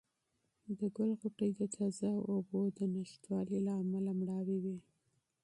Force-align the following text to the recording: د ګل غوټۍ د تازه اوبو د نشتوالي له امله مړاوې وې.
د 0.77 0.79
ګل 0.95 1.11
غوټۍ 1.19 1.51
د 1.59 1.61
تازه 1.75 2.11
اوبو 2.31 2.61
د 2.77 2.79
نشتوالي 2.95 3.59
له 3.65 3.73
امله 3.81 4.11
مړاوې 4.19 4.57
وې. 4.63 4.77